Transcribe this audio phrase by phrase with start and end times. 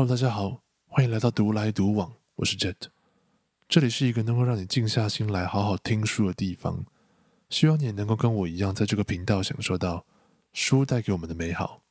[0.00, 2.74] Hello，大家好，欢迎来到独来独往，我是 Jet，
[3.68, 6.86] 这里是一个能够让你静下心来好好听书的地方，
[7.50, 10.06] 希望你也能够跟我一样，在这个频道享受到
[10.54, 11.82] 书带给我们的美好。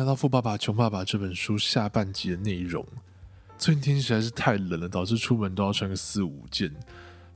[0.00, 2.82] 欢迎来到《富爸爸穷爸爸》这本书下半集的内容。
[3.58, 6.74] 最近天气实在是太冷了，导致出门都要穿个四五件。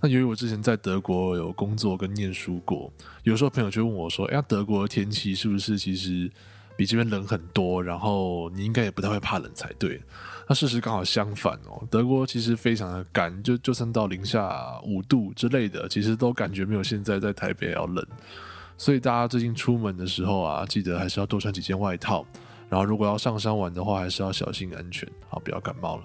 [0.00, 2.90] 那由于我之前在德国有工作跟念书过，
[3.22, 6.30] 有时候朋友就问我说：“哎，德国的天气是不是其实
[6.74, 7.84] 比这边冷很多？
[7.84, 10.00] 然后你应该也不太会怕冷才对。”
[10.48, 18.02] 那事实刚好相反哦，德国其实非常的干，就就算到零下五度之类的，其实都感觉没有现在在台北要冷。
[18.78, 22.24] 所以大家最近出门的时候啊，记得还是要多穿几件外套。
[22.74, 26.02] 然后如果要上山玩的话，还是要小心安全，好不要感冒了。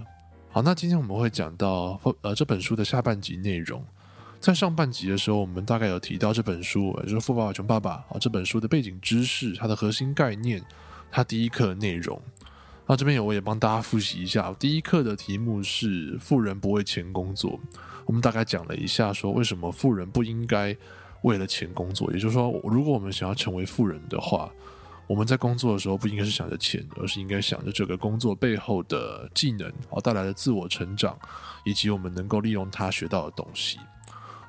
[0.52, 3.84] 好，那今天我们会讲到呃这本书的下半集内容。
[4.40, 10.64] 在上半集的时候，我们大概有提到这本书，也就是《富爸爸穷爸爸》啊这本书的背景知识、它的核心概念、
[11.10, 12.22] 它第一课的内容。
[12.86, 17.60] 那这边有我也帮大家复习一下，第一课的题目是“富人不为钱工作”。
[18.06, 20.78] 我们大概讲了一下，说为什么富人不应该。
[21.24, 24.50] 为了钱工作，也就是说，如果我们想要成为富人的话，
[25.10, 31.18] 我们在工作的时候不应该是想着钱，而是应该想着这个工作背后的技能，好带来的自我成长，
[31.66, 33.80] 以及我们能够利用它学到的东西。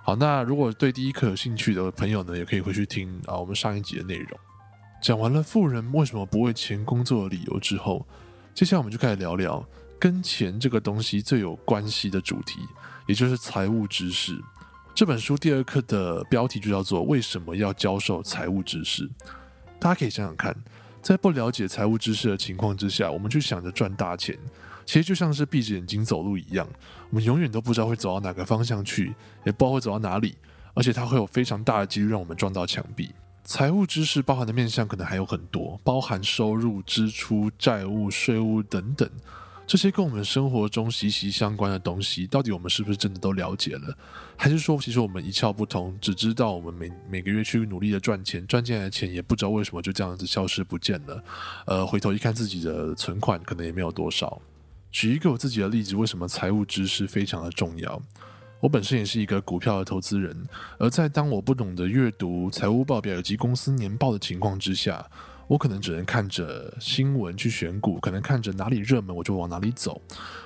[0.03, 4.39] 好，那如果对第一课有兴趣的朋友呢，也可以回去听啊我们上一集的内容。
[5.01, 8.07] 讲完了富人为什么不为钱工作的理由之后，
[8.53, 9.67] 接下来我们就开始聊聊
[9.99, 12.61] 跟钱这个东西最有关系的主题，
[13.07, 14.39] 也就是财务知识。
[14.95, 19.09] 这本书第二课的标题就叫做“为什么要教授财务知识”。
[19.81, 20.55] 大家可以想想看，
[21.01, 24.39] 在不了解财务知识的情况之下，我们去想着赚大钱，
[24.85, 26.69] 其实就像是闭着眼睛走路一样，
[27.09, 30.37] 我们永远都不知道会走到哪个方向去，也不知道会走到哪里，
[30.75, 33.11] 而且它会有非常大的几率让我们撞到墙壁。
[33.43, 39.09] 财务知识包含的面向可能还有很多，包含收入、支出、债务、税务等等。
[39.71, 43.97] 这些跟我们生活中息息相关的东西，到底我们是不是真的都了解了？
[44.37, 51.25] 还是说，其实我们一窍不通，只知道我们每每个月去努力的赚钱，赚进来的钱也不知道为什么就这样子消失不见了。
[51.67, 54.43] 呃，回头一看自己的存款，可能也没有多少。
[54.91, 58.03] 举一个我自己的例子，为什么财务知识非常的重要？
[58.59, 60.37] 我本身也是一个股票的投资人，
[60.81, 65.09] 而在当我不懂得阅读财务报表以及公司年报的情况之下。
[65.51, 70.01] 我可能只能看着新闻去选股，可能看着哪里热门我就往哪里走。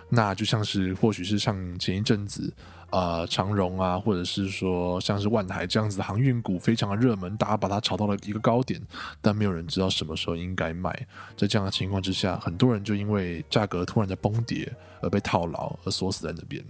[0.08, 2.50] 那就像是或许是像前一阵子，
[2.88, 8.80] 呃，长荣啊，或者是说像是万海这样子的航运股非常的热门，大家把它炒到了一个高点，
[9.20, 10.90] 但没有人知道什么时候应该卖。
[11.36, 14.72] 在这样的情况之下，很多人就因为价格突然的崩跌
[15.02, 16.64] 而被套牢，而锁死在那边。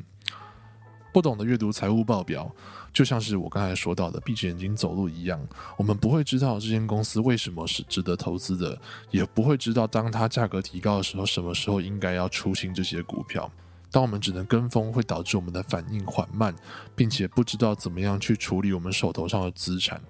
[1.14, 2.50] 不懂得阅读财务报表，
[2.92, 5.40] 就像是我刚才说到的闭着眼睛走路一样。
[5.76, 8.76] 我们不会知道这间公司为什么是值得投资的，
[9.12, 13.48] 也不会知道当它价格提高的时候，什么时候应该要出清这些股票。
[13.92, 16.52] 当我们只能跟风，会导致我们的反应缓慢，
[16.96, 20.02] 并且不知道怎么样去处理我们手头上的资产。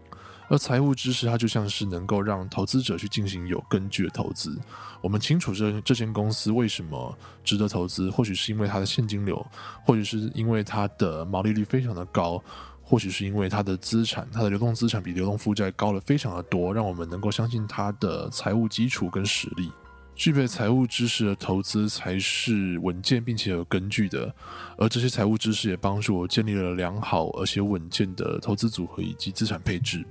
[0.48, 4.58] 而财务知识，它就像是能够让投资者去进行有根据的投资。
[5.00, 9.44] 我们清楚这这间公司为什么值得投资，或许是因为它的现金流，
[9.84, 12.42] 或许是因为它的毛利率非常的高，
[12.82, 19.70] 或许是因为它的资产，它的流动资产比流动负债高了非常的多，让我们能够相信它的财务基础跟实力。
[20.14, 24.32] 具备财务知识的投资才是稳健并且有根据的，
[24.78, 30.06] 而这些财务知识也帮助我建立了良好而且稳健的投资组合以及资产配置。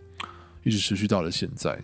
[0.64, 1.80] 一直持续到了现在。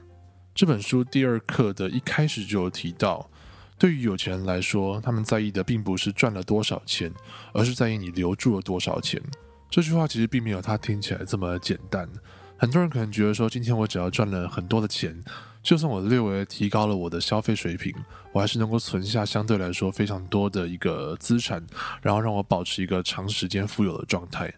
[0.55, 3.29] 这本书第二课的一开始就有提到，
[3.77, 7.13] 对于有钱人来说，他们在意的并不是赚了多少钱，
[7.53, 9.21] 而是在意你留住了多少钱。
[9.69, 12.09] 这句话其实并没有他听起来这么简单。
[12.57, 15.23] 很多人可能觉得说，今天我只要赚了很多的钱，
[15.63, 17.95] 就算我略微提高了我的消费水平，
[18.33, 21.65] 我还是能够存下相对来说非常多的一个资产，
[22.01, 24.53] 然后让我保持一个长时间富有的状态。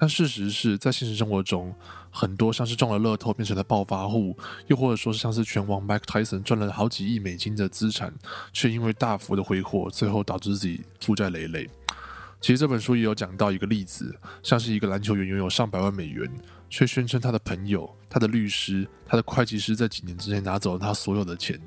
[0.00, 1.74] 但事实是在现实生活中，
[2.10, 4.34] 很多像是中了乐透变成了暴发户，
[4.68, 8.10] 又或者说是像是拳王 Mike Tyson 赚了好几亿美金的资产，
[8.50, 11.68] 却因为大幅的挥霍，最后导致自己负债累累。
[12.40, 16.26] 其实这本书也有讲到一个例子，像是一个篮球员拥有上百万美元，
[16.70, 21.60] 却宣称他的朋友、他的律师、他的会计师在几年之内拿走了他所有的钱，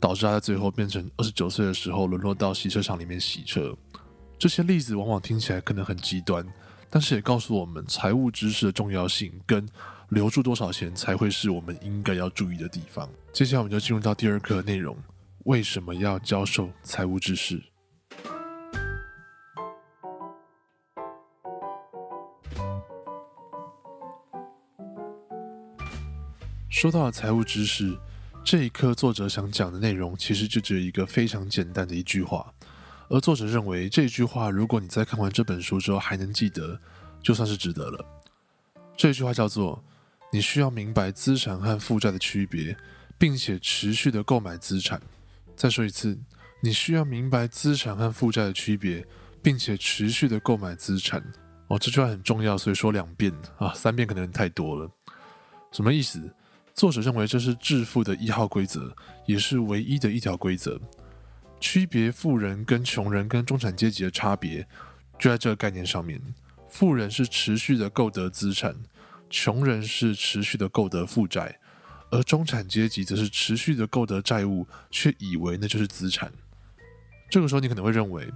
[0.00, 3.76] 导致他在最后变成二十九岁的时候沦落到洗车场里面洗车。
[4.38, 6.42] 这些例子往往听起来可能很极端。
[6.94, 9.68] 但是也告诉我们财务知识的重要性，跟
[10.10, 13.10] 留住多少钱才会是我们应该要注意的地方。
[13.32, 14.96] 接下来我们就进入到第二课内容：
[15.38, 17.60] 为什么要教授财务知识？
[26.70, 27.98] 说到了财务知识，
[28.44, 32.54] 这一课作者想讲的内容其实就只有一个非常简单的一句话，
[33.08, 36.78] 而作者认为这句话，如果你在看完这本书之后还能记得，
[37.22, 38.04] 就算是值得了。
[38.96, 39.82] 这句话叫做：
[40.32, 42.76] 你需要明白资产和负债的区别，
[43.18, 45.00] 并且持续的购买资产。
[45.56, 46.18] 再说一次，
[46.60, 49.06] 你需要明白资产和负债的区别，
[49.42, 51.22] 并且持续的购买资产。
[51.68, 54.90] 哦，这句话很重要，所以说两遍啊，三遍可能太多了。
[55.72, 56.20] 什么意思？
[56.74, 58.94] 作者认为这是致富的一号规则，
[59.26, 60.80] 也是唯一的一条规则。
[61.60, 64.66] 区别富人跟穷人跟中产阶级的差别，
[65.18, 66.20] 就在这个概念上面。
[66.68, 68.74] 富人是持续的购得资产，
[69.30, 71.58] 穷人是持续的购得负债，
[72.10, 76.32] 而中产阶级则是持续的购得债务，却以为那就是资产。
[77.30, 78.28] 这个时候你可能会认为，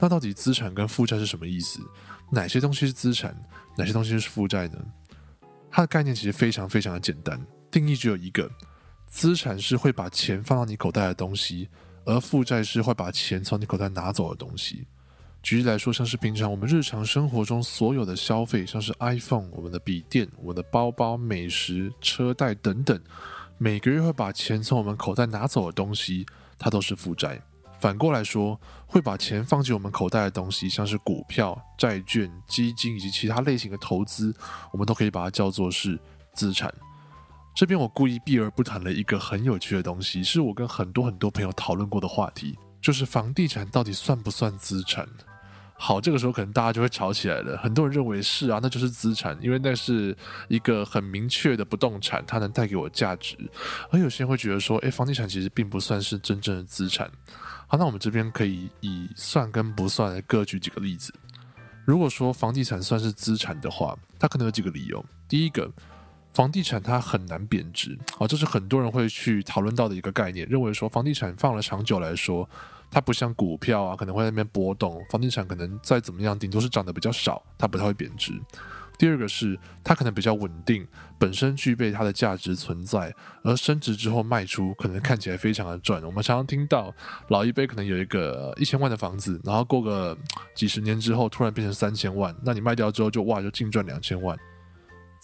[0.00, 1.80] 那到底资产跟负债是什么意思？
[2.30, 3.36] 哪些东西是资产，
[3.76, 4.78] 哪些东西是负债呢？
[5.70, 7.40] 它的概念其实非常非常的简单。
[7.70, 8.50] 定义只有一个，
[9.06, 11.68] 资产是会把钱放到你口袋的东西，
[12.04, 14.86] 而负债是会把钱从你口袋拿走的东西。
[15.42, 22.98] 举例来说，像是平常我们日常生活中所有的消费，像是 iPhone、我们的笔电、我的包包、美食、车贷等等，
[23.58, 26.24] 每个月会把钱从我们口袋拿走的东西，
[26.58, 27.40] 它都是负债。
[27.78, 34.34] 反过来说，会把钱放进我们口袋的东西，像是股票、债券、基金以及其他类型的投资，
[34.72, 36.00] 我们都可以把它叫做是
[36.32, 36.72] 资产。
[37.54, 45.08] 这边我故意避而不谈了一个很有趣的东西，是我跟很多很多朋友讨论过的话题，就是房地产到底算不算资产？
[45.76, 47.56] 好，这个时候可能大家就会吵起来了。
[47.58, 50.16] 很多人认为是啊，那就是资产，因为那是
[50.48, 53.36] 一个很明确的不动产，它能带给我价值。
[53.92, 57.08] 而有些人会觉得说，诶，房地产其实并不算是真正的资产。
[57.68, 61.14] 好，那我们这边可以以算跟不算来各举几个例子。
[61.84, 65.04] 如果说房地产算是资产的话，它可能有几个理由。
[65.28, 65.70] 第一个。
[66.34, 72.48] 房地产它很难贬值，啊，这是很多人会去讨论到的一个概念，认为说房地产放了长久来说，
[72.90, 78.32] 它不像股票啊，可能会那边波动，房地产可能再怎么样，顶多是涨得比较少，它不太会贬值。
[78.96, 80.86] 第二个是它可能比较稳定，
[81.18, 86.02] 本身具备它的价值存在，而升值之后卖出，可能看起来非常的赚。
[86.04, 86.92] 我们常常听到
[87.28, 90.16] 老一辈可能有一个一千万的房子，然后过个
[90.54, 94.36] 几十年之后突然变成三千万，那你卖掉之后就哇就净赚两千万。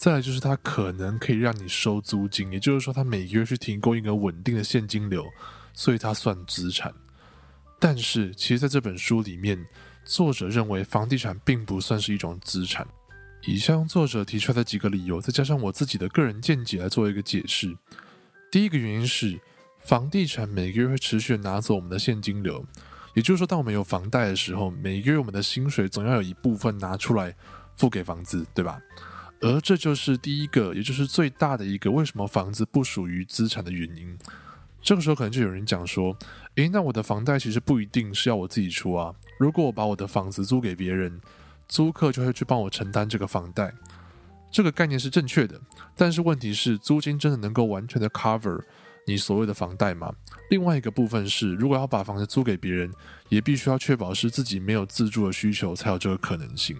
[0.01, 5.23] 再来就是它可能可以让你收租金，也就是说它每个月去提供一个稳定的现金流，
[5.75, 6.91] 所以它算资产。
[7.79, 9.63] 但是其实在这本书里面，
[10.03, 12.87] 作者认为房地产并不算是一种资产。
[13.45, 17.77] 以下用作者提出来的几个理由，再加上我自己的个人见解来做一个解释。
[18.51, 19.39] 第一个原因是，
[19.81, 22.65] 房地产每个月会持续拿走我们的现金流，
[23.13, 27.35] 也就是说，当我们有房贷的时候，每个月我们的薪水总要有一部分拿出来
[27.75, 28.81] 付给房子，对吧？
[29.41, 34.17] 而这就是第一个，也就是最大的一个，为什么房子不属于资产的原因。
[34.83, 36.15] 这个时候可能就有人讲说
[36.55, 39.13] ：“诶，那我的房贷其实不一定是要我自己出啊。
[39.39, 41.19] 如果我把我的房子租给别人，
[41.67, 43.73] 租客就会去帮我承担这个房贷。
[44.51, 45.59] 这个概念是正确的，
[45.95, 48.61] 但是问题是，租金真的能够完全的 cover
[49.07, 50.13] 你所谓的房贷吗？
[50.49, 52.91] 另外一个部分是，如果要把房子租给别人，
[53.29, 56.77] 也必须要确保是自己没有自住的需求，才有这个可能性。”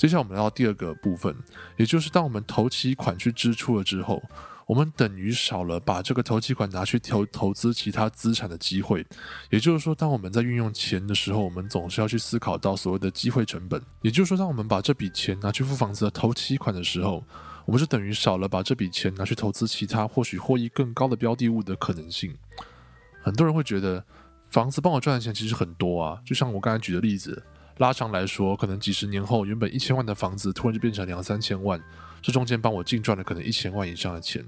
[0.00, 1.36] 接下来我们来到第二个部分，
[1.76, 4.22] 也就是当我们投期款去支出了之后，
[4.64, 9.06] 我们等于少了把这个投期款拿去投投资其他资产的机会。
[9.50, 13.78] 也就是说，当我们在运用钱的时候，我们总是要去思考到所谓的机会成本。
[14.00, 17.22] 也就是说，当我们把这笔钱拿去付房子的投期款的时候，
[17.66, 22.34] 我们是等于少了把这笔钱拿去投资其他或许获益更高的标的物的可能性。
[23.22, 24.02] 很多人会觉得，
[24.46, 27.42] 房子帮我赚的钱其实很多啊，就像我刚才举的例子。
[27.80, 31.82] 拉长来说，可能几十年后，原本一千万的房子突然就变成两三千万，
[32.20, 34.44] 这中间帮我净赚了可能一千万以上的钱。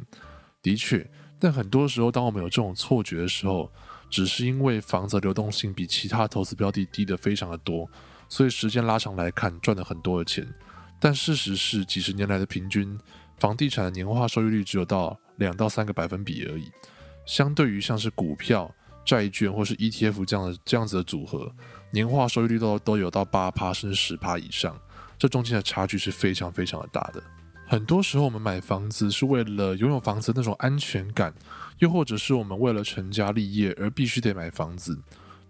[0.61, 3.73] 的确，但很多时候，当我们有这种错觉的时候，
[4.11, 7.89] 只是因为房子流动性比其他投资标的低的非常的多，
[8.29, 10.47] 所以时间拉长来看赚了很多的钱。
[11.01, 13.01] 但事实是，几十年来的平均
[13.39, 16.71] 房地产的年化收益率只有到两到三个百分比而已，
[17.25, 18.71] 相对于像是股票。
[19.05, 21.51] 债券或是 ETF 这样的这样子的组合，
[21.91, 24.79] 年化收益率都都有到八趴甚至十趴以上，
[25.19, 27.23] 这中间的差距是非常非常的大的。
[27.67, 31.35] 很多时候我们买房子是为了拥有房子那种安全感，
[31.79, 34.99] 又或者是我们为了成家立业而必须得买房子，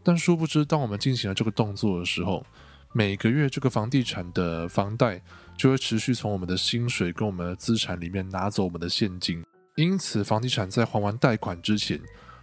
[0.04, 2.46] 但殊不知当我们进行了这个动作的时候，
[2.92, 5.20] 每个月这个房地产的房贷
[5.56, 9.44] 就会持续从我们的薪水跟我们的资产里面拿走我们的现金，
[9.74, 12.00] 因此房地产在还完贷款之前，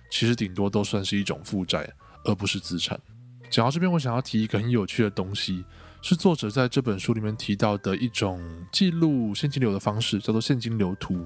[0.10, 1.90] 其实顶多都算是一种负债，
[2.26, 3.00] 而不是资产。
[3.50, 5.64] 讲到这边，我想要提一个很有趣的东西，
[6.02, 8.40] 是作者在这本书里面提到的一种
[8.72, 11.26] 记录现金流的方式，叫做现金流图。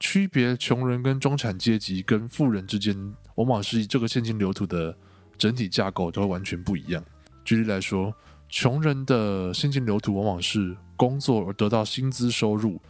[0.00, 2.96] 区别穷人跟中产阶级跟富人之间，
[3.34, 4.96] 往往是这个现金流图的
[5.36, 7.04] 整体架构都会完全不一样。
[7.44, 8.14] 举例来说，
[8.48, 12.80] 穷人的现金流图往往是工作而得到薪资收入，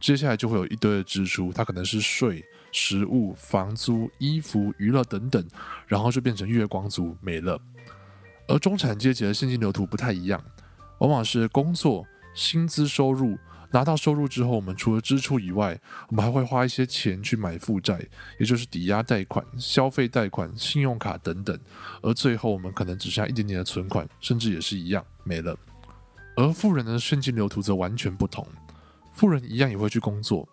[0.00, 5.46] 接下来就会有一堆的支出，它可能是税、食物、房租、衣服、娱乐等等，
[5.86, 7.60] 然后就变成月光族没了。
[8.46, 10.42] 而中产阶级的现金流图不太一样，
[10.98, 13.38] 往往是工作、薪资收入。
[13.70, 18.00] 拿到收入之后，我们除了支出以外，我们还会花一些钱去买负债，
[18.40, 21.58] 也就是抵押贷款、消费贷款、信用卡等等。
[22.00, 25.54] 而最后，我们可能只剩下一点点的存款，甚至也是一样没了。
[26.34, 28.46] 而富人的现金流图则完全不同，
[29.12, 30.48] 富人一样也会去工作，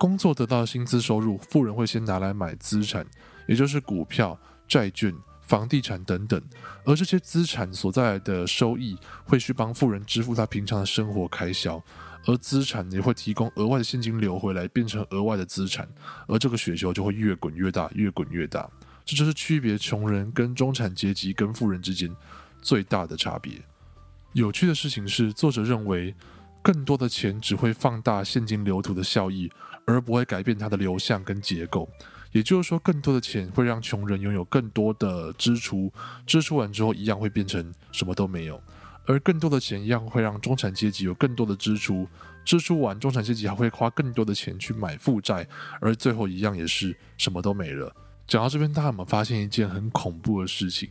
[0.00, 3.06] 工作得到薪资收入，富人会先拿来买资产，
[3.46, 6.40] 也就是股票、债券、房地产等等。
[6.86, 11.78] 而这些资产所在的收益，会去帮富人支付他平常的生活开销。
[12.26, 15.86] 而资产也会提供额外的现金流回来，变成额外的资产，
[16.26, 18.66] 而这个雪球就会越滚越大，越滚越大。
[19.04, 22.10] 这就是区别穷人跟中产阶级跟富人之间
[22.62, 23.52] 最大的差别。
[24.32, 26.14] 有趣的事情是，作者认为
[26.62, 29.50] 更多的钱只会放大现金流图的效益，
[29.90, 31.88] 而不会改变它的流向跟结构。
[32.32, 35.92] 也就是说，更多的钱会让穷人拥有更多的支出，
[36.26, 38.62] 支出完之后一样会变成什么都没有。
[39.06, 42.06] 而更多的钱一样会让中产阶级有更多的支出，
[42.44, 45.44] 支出完，中产阶级还会花更多的钱去买负债，
[45.80, 47.92] 而最后一样也是什么都没了。
[48.28, 50.88] 讲到这边，大家有没有发现一件很恐怖的事情？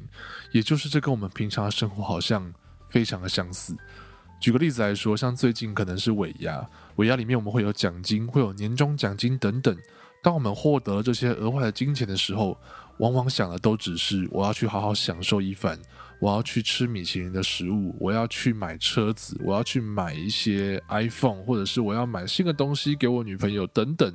[0.51, 2.53] 也就是这跟我们平常的生活好像
[2.89, 3.77] 非常的相似。
[4.39, 9.77] 举个例子来说，像最近可能是尾牙，尾牙里面我们会有奖金，会有年终奖金等等。
[10.21, 12.57] 当我们获得了这些额外的金钱的时候，
[12.97, 15.79] 往往想的都只是我要去好好享受一番。
[16.21, 24.13] 我要去吃米其林的食物，我要去买车子，我要去买一些 iPhone，或者是我要买新的东西给我女朋友等等。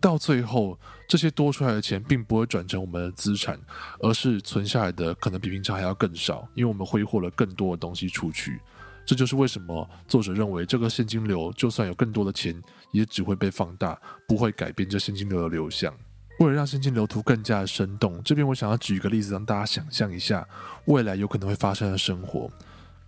[0.00, 3.60] 到最后，这些多出来的钱并不会转成我们的资产，
[4.00, 8.58] 而是存下来的可能比平常还要更少，因为我们挥霍了更多的东西出去。
[9.06, 12.60] 这就是为什么作者认为这个现金流就算有更多的钱，
[12.92, 15.94] 也只会被放大，不会改变这现金流的流向。
[16.40, 20.46] 为了让现金流图更加的生动，这边我想要举一个例子，让大家想象一下
[20.86, 22.50] 未来有可能会发生的生活。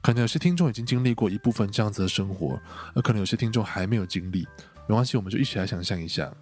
[0.00, 2.60] 可能有些听众已经经历过一部分这样子的生活，
[2.94, 4.46] 而可能有些听众还没有经历。
[4.86, 6.32] 没关系，我们就一起来想象一下。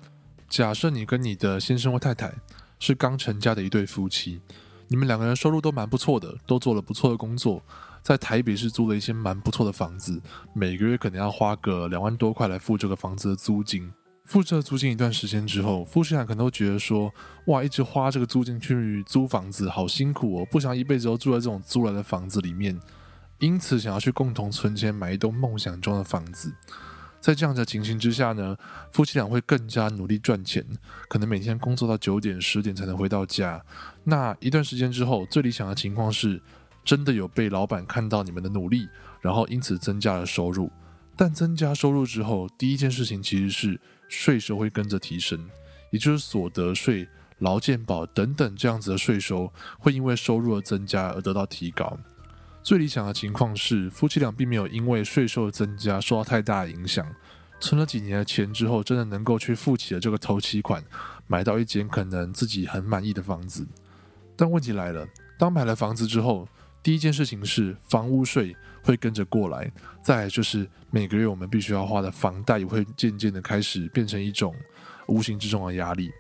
[0.47, 2.31] 假设你跟你的先生或太太
[2.79, 4.43] 是刚成家的一对夫妻，
[4.89, 7.63] 你们两个人收入都蛮不错的，都做了不错的工作，
[8.05, 10.21] 在台北市租了一些蛮不错的房子，
[10.53, 13.91] 每个月可能要花个两万多块来付这个房子的租金。
[14.27, 17.11] 付这租金一段时间之后，夫妻俩可能都觉得说
[17.49, 22.79] ：“哇，一直花这个租金去租房子，好辛苦哦，不想一辈子都住在这种租来的房子里面。”
[23.41, 26.55] 因此，想要去共同存钱买一栋梦想中的房子。
[27.21, 28.55] 在这样的情形之下呢，
[28.93, 30.63] 夫妻俩会更加努力赚钱，
[31.09, 33.65] 可能每天工作到九点、十点才能回到家。
[34.05, 36.41] 那一段时间之后，最理想的情况是，
[36.85, 38.89] 真的有被老板看到你们的努力，
[39.21, 40.71] 然后因此增加了收入。
[41.17, 43.81] 但增加收入之后，第一件事情其实是。
[44.07, 45.49] 税收会跟着提升，
[45.91, 51.99] 也就是所得税、劳健保等等这样子的税收会因为收入的增加而得到提高。
[52.63, 57.05] 最理想的情况是，夫妻俩并没有因为税收的增加受到太大的影响，
[57.59, 60.85] 存了几年的钱之后，真的能够去付起了这个头期款，
[61.27, 63.67] 买到一间可能自己很满意的房子。
[64.37, 66.47] 但问题来了，当买了房子之后，
[66.85, 69.73] 第一件事情是房屋税会跟着过来，
[70.03, 74.55] 再就是每个月我们必须要花的房贷也会渐渐的开始变成一种
[75.07, 76.13] 无形之中的压力。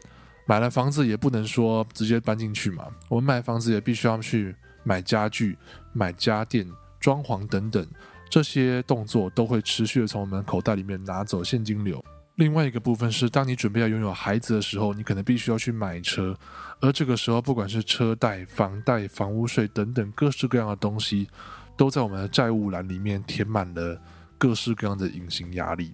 [0.46, 5.56] 买了房子也不能说直接搬进去嘛，我们买房子也必须要去买家具、
[5.92, 6.66] 买家电、
[6.98, 7.86] 装潢等等，
[8.30, 12.02] 这些动作都会持续的从我们口袋里面拿走现金流。
[12.36, 16.36] 另外一个部分是，当你准备要拥有孩子的时候，你可能必须要去买车，
[16.80, 21.28] 而这个时候，不管是车贷、房贷、房屋税等等各式各样的东西，
[21.76, 23.96] 都在我们的债务栏里面填满了
[24.36, 25.92] 各式各样的隐形压力。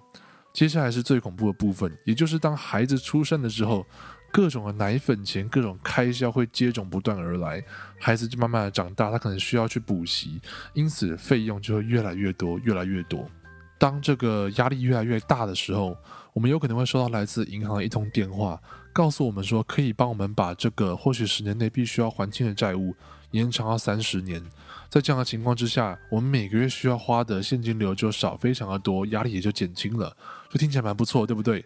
[0.51, 3.85] 接下来是最恐怖的部分，也就是当孩子出生的时候，
[4.31, 7.63] 各种的奶粉钱、各种开销会接踵不断而来，
[7.99, 10.41] 孩子就慢慢的长大，他可能需要去补习，
[10.73, 13.29] 因此费用就会越来越多，越来越多。
[13.77, 15.97] 当这个压力越来越大的时候，
[16.33, 18.61] 我们有可能会收到来自银行的一通电话，
[18.93, 22.95] 告诉我们说可以帮我们把这个或许十年内必须要还清的债务
[23.31, 24.41] 延长到三十年。
[24.89, 30.15] 在这样的情况之下，我们每个月需要花的现金流就少非常的多，压力也就减轻了。
[30.49, 31.63] 就听起来蛮不错，对不对？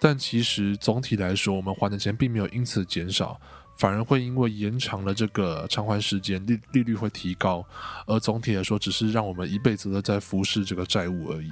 [0.00, 3.40] 但其实总体来说，我们还的钱并没有因此减少，
[3.78, 7.64] 反而会因为延长了这个偿还时间，利利率会提高。
[8.06, 11.50] 而总体来说，只是让我们一辈子都在服侍这个债务而已。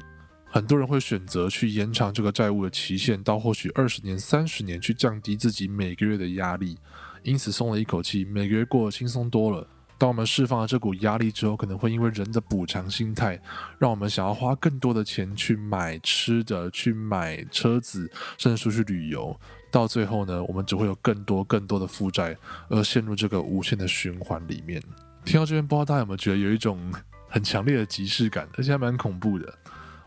[0.55, 6.79] 很多人会选择去延长这个债务的期限到或许二十年、三十年，去降低自己每个月的压力，
[7.23, 9.67] 因此松了一口气，每个月过得轻松多了。
[9.97, 13.41] 当我们释放了这股压力之后，可能会因为人的补偿心态，
[13.79, 19.35] 让我们想要花更多的钱去买吃的、去买车子，甚至出去旅游。
[19.71, 22.37] 到最后呢，我们只会有更多更多的负债，
[22.69, 24.83] 而陷入这个无限的循环里面。
[25.25, 26.93] 听到这边，不知道大家有没有觉得有一种
[27.31, 29.55] 很强烈的即视感，而且还蛮恐怖的。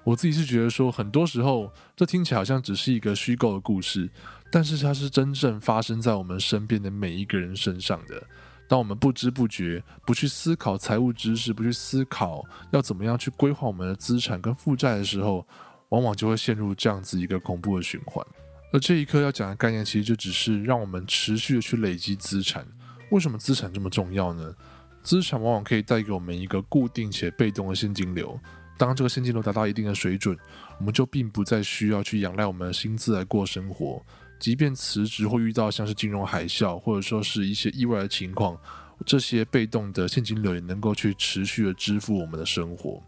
[0.05, 4.09] 我自己是觉得说，很多时候这听起来好像只是一个虚构的故事，
[4.51, 8.23] 但是它是真正发生在我们身边的每一个人身上的。
[8.67, 15.45] 当我们不知不觉不去思考财务知识，不去思考要怎么样去规划我们的资产跟负债的时候，
[15.89, 18.25] 往往就会陷入这样子一个恐怖的循环。
[18.71, 22.65] 而这一刻要讲的概念，其实就只是让我们持续的去累积资产。
[23.09, 24.53] 为什么资产这么重要呢？
[25.01, 28.39] 资产往往可以带给我们一个固定且被动的现金流。
[28.77, 30.37] 当这个现金流达到一定的水准，
[30.79, 34.03] 我们就并不再需要去仰赖我们的薪资来过生活。
[34.37, 38.57] 即便辞职或遇到像是金融海啸，或者说是一些意外的情况，
[39.05, 43.01] 这些被动的现金流也能够去持续的支付我们的生活。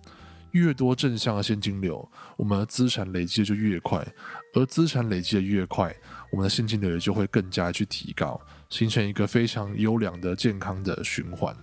[0.51, 4.07] 越多正向的现金流，我们的资产累积的就越快，
[4.53, 5.93] 而资产累积的越快，
[6.31, 11.53] 我们的现金流也就会更加去提高，形成一个非常优良的健康的循环。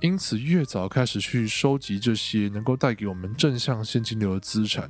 [0.00, 4.88] 因此，越早开始去收集这些能够带给我们正向现金流的资产，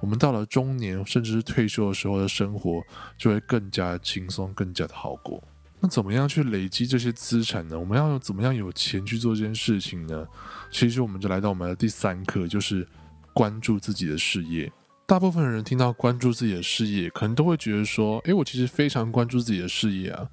[0.00, 2.82] 我们到了中年甚至是退休的时候的生活
[3.16, 5.42] 就会更加轻松，更加的好过。
[5.80, 7.80] 那怎么样去累积这些资产呢？
[7.80, 10.26] 我们要怎么样有钱去做这件事情呢？
[10.70, 12.86] 其实，我们就来到我们的第三课，就是
[13.32, 14.70] 关注自己的事业。
[15.06, 20.28] 大部分人听到关注自己的事业，可能都会觉得说：“诶，我其实非常关注自己的事业啊。”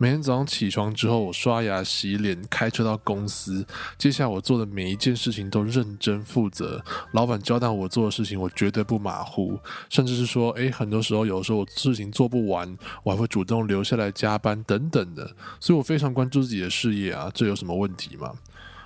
[0.00, 3.66] 每天早上起床之后，我刷牙、洗脸，开车到公司。
[3.98, 6.80] 接下来我做的每一件事情都认真负责。
[7.10, 9.58] 老板交代我做的事情，我绝对不马虎。
[9.90, 15.34] 甚至是说，诶，很多时候有时候我事情做不完，我还会主动留下来加班等等的。
[15.58, 18.32] 所以我非常关注自己的事业啊，这有什么问题吗？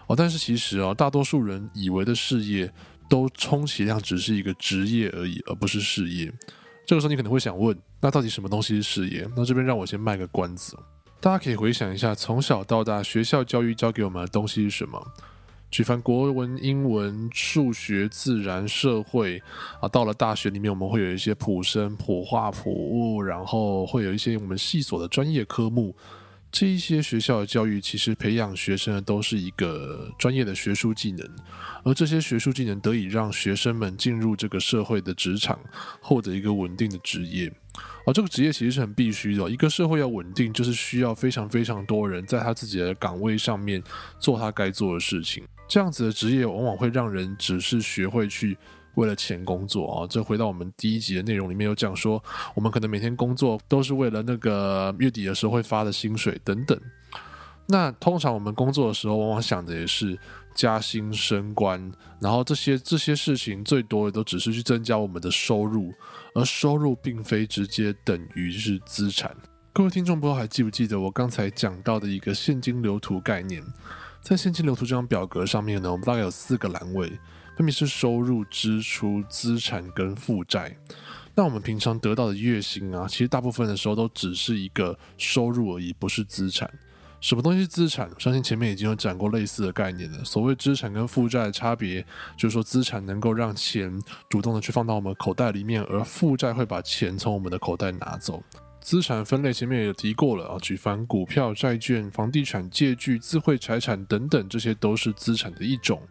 [0.07, 2.73] 哦，但是其实啊，大多数人以为的事业，
[3.11, 6.33] 都充其量只是一个职业而已，而不是事业。
[6.87, 9.29] 这个时候你可能会想问，那到底什么东西是事业？
[9.37, 10.75] 那这边让我先卖个关子。
[11.23, 15.01] 大家可以回想一下，从小到大，学校教育教给我们的东西是什么？
[15.71, 19.41] 举凡国文、英文、数学、自然、社会
[19.81, 25.95] 啊，到了大学里面，我们会有一些普生、普化、普物，然后会有一些我们系所的专业科目。
[26.53, 31.27] 这一些学校的教育，其实培养学生的都是一个专业的学术技能，
[31.83, 35.59] 而这些学术技能得以让学生们进入这个社会的职场，
[36.03, 37.51] 获得一个稳定的职业。
[38.07, 39.49] 而这个职业其实是很必须的。
[39.49, 43.83] 一个社会要稳定，就是需要非常非常多人在他自己的岗位上面
[44.21, 45.43] 做他该做的事情。
[45.67, 48.59] 这样子的职业往往会让人只是学会去
[48.95, 50.07] 为了钱工作啊。
[50.09, 52.23] 这回到我们第一集的内容里面有讲说，
[52.55, 56.79] 我们可能每天工作都是为了那个月底的时候会发的薪水等等。
[57.67, 60.19] 那通常我们工作的时候，往往想的也是
[60.55, 65.93] 加薪升官，然后这些这些事情最多的都只是去增加我们的收入。
[66.35, 69.37] 而收入并非直接等于是资产。
[69.71, 73.63] 各位听众，不知道还记不记得我刚才讲到的一个现金流图概念？
[74.23, 77.13] 在现金流图这张表格上面呢，我们大概有四个栏位，
[77.63, 80.77] 分别是收入、支出、资产跟负债。
[81.33, 86.69] 那我们平常得到的月薪啊，其实大部分的时候都只是一个收入而已，不是资产。
[87.21, 88.11] 什么东西资产？
[88.19, 90.25] 相信前面已经有讲过类似的概念了。
[90.25, 92.05] 所谓资产跟负债的差别，
[92.37, 93.97] 就是说资产能够让钱
[94.29, 98.43] 主动的去放到我们口袋里面，而负债会把钱从我们的口袋拿走。
[98.83, 106.03] 资产分类前面也提过了啊，举凡股票、债券、房地产、借据、智慧财产等等，这些都是资产的一种。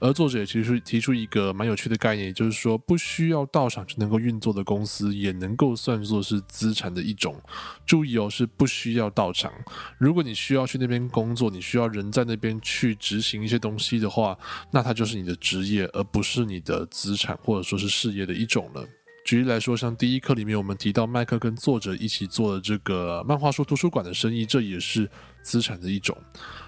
[0.00, 7.38] 而作者也其实提出一个蛮有趣的概念，也就是说不需要到场就能够运作的公司，也能够算作是资产的一种。
[7.84, 9.52] 注意哦，是不需要到场。
[9.98, 14.36] 如果你需要去那边工作，你需要人在那边去执行一些东西的话，
[14.70, 18.86] 那它就是你的职业，而不是你的资产或者说是事业的一种了。
[19.24, 25.10] 举例来说，像第一课里面我们提到麦克跟作者一起做的这个漫画书图书馆的生意，这也是
[25.42, 26.14] 资产的一种。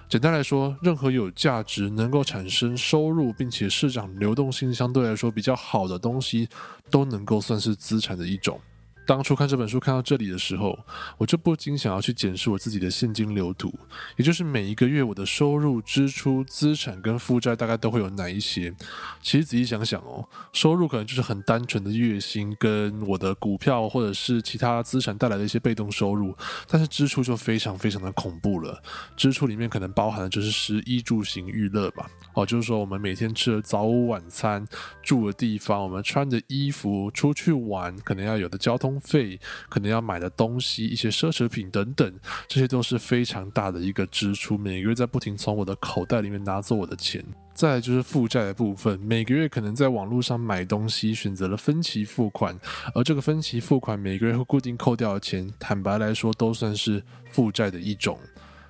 [0.09, 6.49] 简单来说，任何有价值、能够产生收入，并且市场流动性相对来说比较好的东西，
[6.91, 8.59] 都能够算是资产的一种。
[9.07, 10.77] 当初看这本书看到这里的时候，
[11.17, 13.73] 我就不禁想要去检视我自己的现金流图，
[14.17, 18.75] 也就是每一个月我的收入、支出、资产跟负债大概都会有哪一些。
[19.23, 26.35] 其实仔细想想哦，收入可能就是很单纯的月薪跟我的股票或者是其他资产带来的一些被动收入，
[26.69, 28.83] 但是支出就非常非常的恐怖了。
[29.17, 34.67] 支出里面可能包含的就是食衣住行娱乐吧，哦，就是说我们每天吃的早午晚餐、
[35.01, 38.96] 住的地方、我们穿的衣服、出去玩可能要有的交通。
[39.01, 42.13] 费可能要买的东西，一些奢侈品等等，
[42.49, 47.25] 这些都是非常大的一个支出，每个月在不停从我的口袋里面拿走我的钱。
[47.55, 52.55] 再就是负债的部分，每个月可能在网络上买东西，选择了分期付款，
[52.95, 58.19] 而这个分期付款每个月会固定扣掉的钱，坦白来说都算是负债的一种。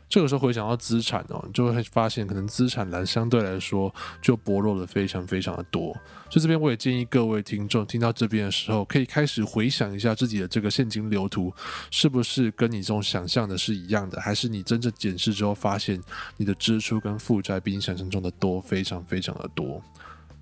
[0.09, 3.92] 这个时候回想到资产哦，你就会发现可能资产栏相对来说
[4.23, 5.92] 就薄弱了非常非常的多。
[6.31, 11.53] 所以这边我也建议各位听众听到这边的时候，可以开始回想一下自己的这个现金流图，
[11.90, 16.01] 是不是跟你这种想象的是一样的，还是你真正检视之后发现
[16.37, 19.83] 你的支出跟负债比你想象中的多，非常非常的多。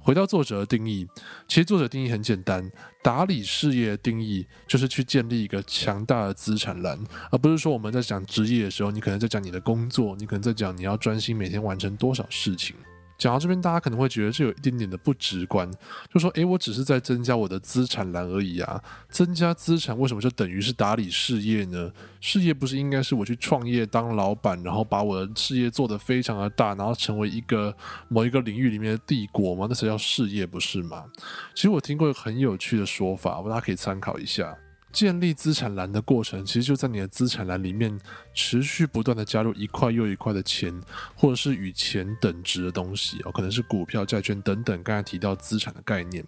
[0.05, 1.09] 回到作者的定义，
[1.49, 2.71] 其实作者定义很简单，
[3.03, 12.77] 打理事业的定义就是去建立一个强大的资产栏，而不是说我们在讲职业的时候，你可能在讲你的工作，你可能在讲你要专心每天完成多少事情。
[13.25, 15.67] 讲到这边，大家可能会觉得这有一点点的不直观，
[16.13, 21.91] 就说：“诶，我只是在增加我的资产栏而已啊，增加资产为什么就等于是打理事业呢？
[22.21, 27.75] 事业不是应该是我去创业当老板，然后把我的事业做得非常的大，然后成为一个
[28.09, 29.65] 某一个领域里面的帝国吗？
[29.67, 31.07] 那才叫事业，不是吗？
[31.55, 34.55] 其实我听过一个很有趣的说法，大家可以参考一下。”
[34.94, 37.98] 建立资产栏的过程，其实就在你的资产栏里面
[38.33, 40.72] 持续不断的加入一块又一块的钱，
[41.16, 44.80] 或者是与钱等值的东西哦，可能是股票、债券等等。
[44.85, 46.24] 刚才提到资产的概念，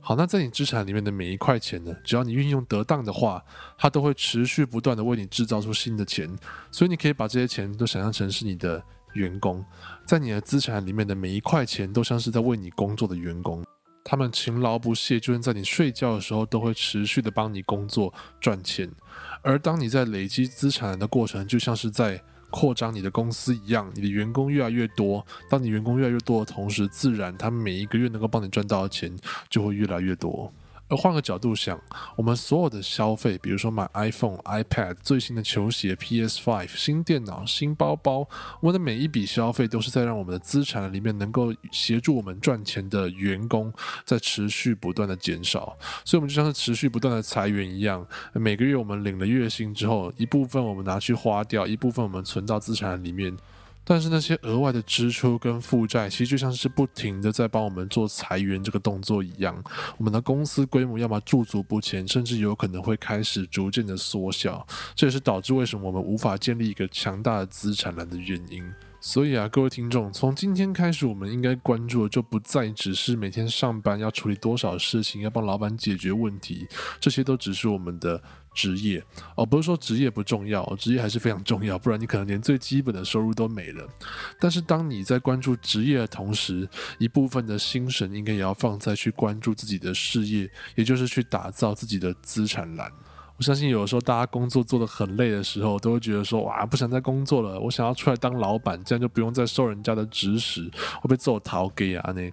[0.00, 3.44] 好，那在你资产里面的每一块钱呢，只要你运用得当的话，
[3.76, 6.26] 它都会持续不断的为你制造出新的钱。
[6.70, 8.82] 所以你可以把这些钱都想象成是你的
[9.12, 9.62] 员工，
[10.06, 13.62] 在你的资产里面的每一块钱都像是在为你工作的员工。
[14.02, 18.90] 他们勤劳不懈，就是在你睡觉的时候，都会持续的帮你工作赚钱。
[19.42, 25.24] 而当你在累积资产的过程，就像是在扩张你的公司一样，你的员工越来越多。
[25.48, 29.16] 当你员工越来越多的同时，自然他们每一个月能够帮你赚到的钱
[29.48, 30.52] 就会越来越多。
[30.90, 31.80] 而换个角度想，
[32.16, 38.28] 我们所有的消费，比如说买 iPhone、iPad、最新的球鞋、PS5、新电脑、新包包，
[38.60, 43.72] 我们的每一笔消费都是在让我们的资产里面能够协助我们赚钱的员工
[44.04, 48.04] 在持续不断的减少，所以我们就像是持续不断的裁员一样。
[48.32, 53.36] 每个月我们领了月薪之后，一部分我们拿去花掉，一部分我们存到资产里面。
[53.84, 59.60] 但是那些额外的支出跟负债，其实就像是不停的在帮我们做裁员这个动作一样。
[59.98, 64.64] 我们的公司规模要么驻足不前，甚至有可能会开始逐渐的缩小。
[64.94, 68.72] 这也是导致为什么我们无法建立一个强大的资产栏的原因。
[69.00, 76.66] 所以啊，各位听众，从今天开始，我们应该关注的就不再只是每天上班要处理多少事情，要帮老板解决问题，
[77.00, 78.22] 这些都只是我们的。
[78.52, 79.00] 职业
[79.36, 83.88] 哦，不是说职业不重要，职业还是非常重要，不然你可能连最基本的收入都没了。
[84.40, 92.90] 但是当你在关注职业的同时，一部分的心神应该也要放在去关注自己的事业，也就是去打造自己的资产栏。
[93.40, 102.30] 我相信有的时候大家工作做的很累的时候，都会觉得说哇，不想再工作了，我想要出来当老板，这样就不用再受人家的指使，会被揍逃给啊那。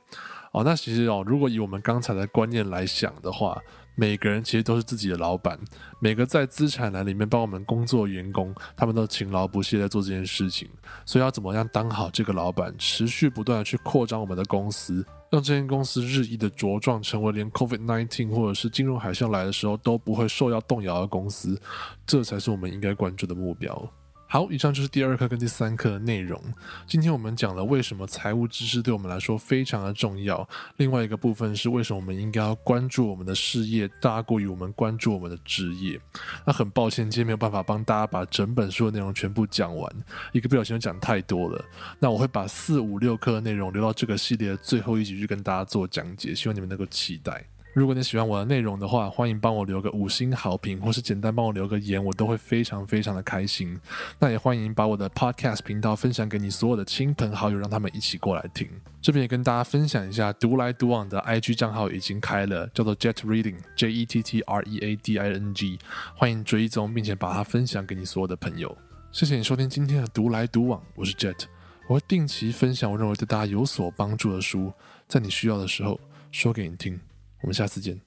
[0.51, 3.57] 哦，那其实哦，如果以我们刚才的观念来想的话。
[3.99, 5.59] 每个人其实都是自己的老板，
[5.99, 10.69] 每个在资产栏里面帮我们工作的员工，他们都勤劳不懈在做这件事情。
[11.03, 21.59] 所以要怎么样当好这个老板，持续不断的去扩张我们的公司，让这间公司日益的茁壮，成为连 COVID nineteen 或者是金融海啸来的时候都不会受到动摇的公司，
[22.05, 23.91] 这才是我们应该关注的目标。
[24.29, 26.41] 好，以上就是第二课跟第三课的内容。
[26.85, 30.47] 今天我们讲了为什么财务知识对我们来说非常的重要。
[30.75, 35.97] 另外一个部分是为什么我们应该要关注我们的事业大过于我们关注我们的职业。
[36.45, 39.89] 那很抱歉，今天没有办法帮大家把整本书的内容全部讲完，
[40.33, 41.63] 一个不小心讲太多了。
[41.97, 47.45] 那我会把四五六课的内容留到这个系列的最后一集去跟大家做讲解，希望你们能够期待。
[47.77, 53.79] 如果你喜欢我的内容的话，欢迎帮我留个五星好评，或是简单帮我留个言，我都会非常非常的开心。
[54.17, 58.67] 那也欢迎把我的 Podcast 频道分享给你所有的亲朋好友，让他们一起过来听。
[58.99, 65.77] 这边也跟大家分享一下，独来独往的 IG 账号已经开了，叫做 Jet Reading J E T T R E A D I N G，
[66.15, 68.75] 欢迎追踪，并且把它分享给你所有的朋友。
[69.11, 71.43] 谢谢你收听今天的独来独往，我是 Jet，
[71.87, 74.73] 我会定期分享我认为对大家有所帮助的书，
[75.07, 75.99] 在你需要的时候
[76.31, 76.99] 说给你听。
[77.41, 78.06] 我们下次见。